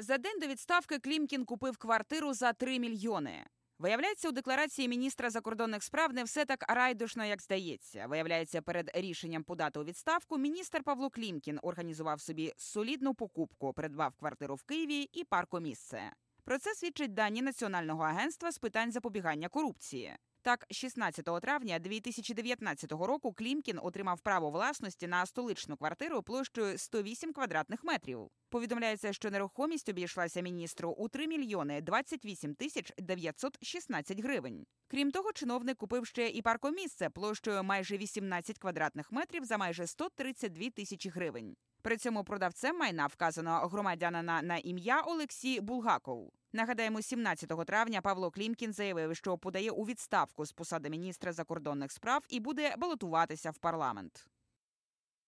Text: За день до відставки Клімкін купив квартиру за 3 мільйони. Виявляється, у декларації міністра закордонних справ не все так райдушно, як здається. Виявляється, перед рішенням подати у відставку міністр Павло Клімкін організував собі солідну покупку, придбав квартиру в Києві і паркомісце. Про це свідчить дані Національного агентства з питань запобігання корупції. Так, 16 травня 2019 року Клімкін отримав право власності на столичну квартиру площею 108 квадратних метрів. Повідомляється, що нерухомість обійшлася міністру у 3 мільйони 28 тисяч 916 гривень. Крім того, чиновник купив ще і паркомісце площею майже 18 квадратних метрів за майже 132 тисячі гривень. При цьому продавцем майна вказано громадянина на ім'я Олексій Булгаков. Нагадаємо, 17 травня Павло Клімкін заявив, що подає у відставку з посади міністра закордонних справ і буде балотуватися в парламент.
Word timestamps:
За 0.00 0.18
день 0.18 0.38
до 0.40 0.46
відставки 0.46 0.98
Клімкін 0.98 1.44
купив 1.44 1.76
квартиру 1.76 2.34
за 2.34 2.52
3 2.52 2.78
мільйони. 2.78 3.46
Виявляється, 3.78 4.28
у 4.28 4.32
декларації 4.32 4.88
міністра 4.88 5.30
закордонних 5.30 5.82
справ 5.82 6.12
не 6.12 6.24
все 6.24 6.44
так 6.44 6.64
райдушно, 6.68 7.24
як 7.24 7.42
здається. 7.42 8.06
Виявляється, 8.06 8.62
перед 8.62 8.90
рішенням 8.94 9.44
подати 9.44 9.80
у 9.80 9.84
відставку 9.84 10.38
міністр 10.38 10.82
Павло 10.82 11.10
Клімкін 11.10 11.58
організував 11.62 12.20
собі 12.20 12.52
солідну 12.56 13.14
покупку, 13.14 13.72
придбав 13.72 14.14
квартиру 14.14 14.54
в 14.54 14.62
Києві 14.62 15.08
і 15.12 15.24
паркомісце. 15.24 16.12
Про 16.44 16.58
це 16.58 16.74
свідчить 16.74 17.14
дані 17.14 17.42
Національного 17.42 18.02
агентства 18.02 18.52
з 18.52 18.58
питань 18.58 18.92
запобігання 18.92 19.48
корупції. 19.48 20.16
Так, 20.48 20.66
16 20.70 21.24
травня 21.40 21.78
2019 21.78 22.92
року 22.92 23.32
Клімкін 23.32 23.78
отримав 23.82 24.20
право 24.20 24.50
власності 24.50 25.06
на 25.06 25.26
столичну 25.26 25.76
квартиру 25.76 26.22
площею 26.22 26.78
108 26.78 27.32
квадратних 27.32 27.84
метрів. 27.84 28.28
Повідомляється, 28.48 29.12
що 29.12 29.30
нерухомість 29.30 29.88
обійшлася 29.88 30.40
міністру 30.40 30.90
у 30.90 31.08
3 31.08 31.26
мільйони 31.26 31.80
28 31.80 32.54
тисяч 32.54 32.92
916 32.98 34.20
гривень. 34.20 34.66
Крім 34.90 35.10
того, 35.10 35.32
чиновник 35.32 35.76
купив 35.76 36.06
ще 36.06 36.28
і 36.28 36.42
паркомісце 36.42 37.10
площею 37.10 37.64
майже 37.64 37.96
18 37.96 38.58
квадратних 38.58 39.12
метрів 39.12 39.44
за 39.44 39.58
майже 39.58 39.86
132 39.86 40.70
тисячі 40.70 41.10
гривень. 41.10 41.56
При 41.82 41.96
цьому 41.96 42.24
продавцем 42.24 42.78
майна 42.78 43.06
вказано 43.06 43.68
громадянина 43.72 44.42
на 44.42 44.56
ім'я 44.56 45.00
Олексій 45.00 45.60
Булгаков. 45.60 46.32
Нагадаємо, 46.52 47.02
17 47.02 47.66
травня 47.66 48.00
Павло 48.00 48.30
Клімкін 48.30 48.72
заявив, 48.72 49.16
що 49.16 49.38
подає 49.38 49.70
у 49.70 49.84
відставку 49.84 50.46
з 50.46 50.52
посади 50.52 50.90
міністра 50.90 51.32
закордонних 51.32 51.92
справ 51.92 52.24
і 52.28 52.40
буде 52.40 52.74
балотуватися 52.78 53.50
в 53.50 53.58
парламент. 53.58 54.26